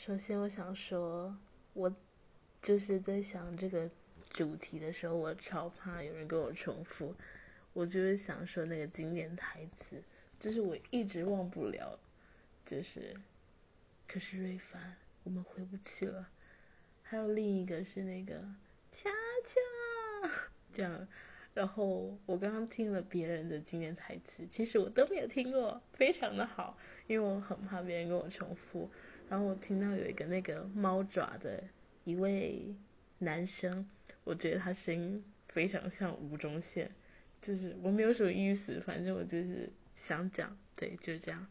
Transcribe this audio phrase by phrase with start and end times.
[0.00, 1.36] 首先我想说，
[1.74, 1.94] 我
[2.62, 3.86] 就是在想这个
[4.30, 7.14] 主题的时候，我超怕有人跟我重复。
[7.74, 10.02] 我就是想说那个经典台词，
[10.38, 12.00] 就是我一直忘不了，
[12.64, 13.14] 就是
[14.08, 16.30] 可是瑞凡，我们回不去了。
[17.02, 18.42] 还有另一个是那个
[18.90, 19.10] 恰
[19.44, 20.30] 恰
[20.72, 21.06] 这样，
[21.52, 28.90] 然后我刚刚听了别人的经典台词，其实我都没有听过，非常的好，因为我很怕别人跟我重复。
[29.30, 31.62] 然后我听到有一个那个猫爪的
[32.04, 32.74] 一位
[33.18, 33.88] 男生，
[34.24, 36.90] 我觉得他声音非常像吴宗宪。
[37.40, 41.46] 就是我没有什么意思，反正我就是想讲，对，就是这样。